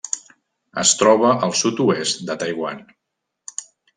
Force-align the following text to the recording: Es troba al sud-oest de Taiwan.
Es 0.83 0.93
troba 1.01 1.33
al 1.49 1.53
sud-oest 1.59 2.25
de 2.31 2.39
Taiwan. 2.45 2.83